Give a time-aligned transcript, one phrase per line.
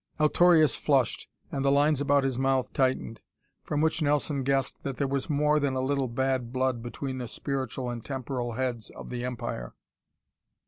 [0.19, 3.21] Altorius flushed and the lines about his mouth tightened,
[3.61, 7.27] from which Nelson guessed that there was more than a little bad blood between the
[7.27, 9.75] spiritual and temporal heads of the empire.